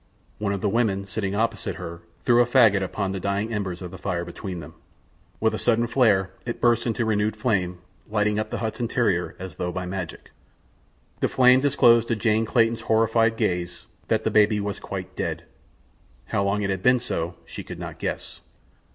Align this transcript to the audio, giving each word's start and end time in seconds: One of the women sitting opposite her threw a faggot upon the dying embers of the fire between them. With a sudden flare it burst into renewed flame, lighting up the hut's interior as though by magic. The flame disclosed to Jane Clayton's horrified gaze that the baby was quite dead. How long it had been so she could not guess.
One 0.39 0.51
of 0.51 0.61
the 0.61 0.67
women 0.69 1.05
sitting 1.05 1.35
opposite 1.35 1.75
her 1.75 2.01
threw 2.25 2.41
a 2.41 2.45
faggot 2.47 2.81
upon 2.81 3.11
the 3.11 3.19
dying 3.19 3.53
embers 3.53 3.83
of 3.83 3.91
the 3.91 3.99
fire 3.99 4.25
between 4.25 4.59
them. 4.59 4.73
With 5.39 5.53
a 5.53 5.59
sudden 5.59 5.85
flare 5.85 6.31
it 6.43 6.59
burst 6.59 6.87
into 6.87 7.05
renewed 7.05 7.35
flame, 7.35 7.77
lighting 8.09 8.39
up 8.39 8.49
the 8.49 8.57
hut's 8.57 8.79
interior 8.79 9.35
as 9.37 9.57
though 9.57 9.71
by 9.71 9.85
magic. 9.85 10.31
The 11.19 11.27
flame 11.29 11.59
disclosed 11.61 12.07
to 12.07 12.15
Jane 12.15 12.45
Clayton's 12.45 12.81
horrified 12.81 13.37
gaze 13.37 13.85
that 14.07 14.23
the 14.23 14.31
baby 14.31 14.59
was 14.59 14.79
quite 14.79 15.15
dead. 15.15 15.43
How 16.25 16.43
long 16.43 16.63
it 16.63 16.71
had 16.71 16.81
been 16.81 16.99
so 16.99 17.35
she 17.45 17.61
could 17.63 17.77
not 17.77 17.99
guess. 17.99 18.39